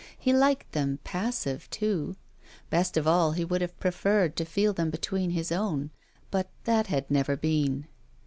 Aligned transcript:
He 0.17 0.33
liked 0.33 0.71
them 0.71 0.97
passive, 1.03 1.69
too. 1.69 2.15
Best 2.71 2.97
of 2.97 3.05
all, 3.07 3.33
he 3.33 3.45
would 3.45 3.61
have 3.61 3.79
preferred 3.79 4.35
to 4.37 4.45
feel 4.45 4.73
them 4.73 4.89
between 4.89 5.29
his 5.29 5.51
own, 5.51 5.91
but 6.31 6.49
that 6.63 6.87
had 6.87 7.11
never 7.11 7.37
been. 7.37 7.85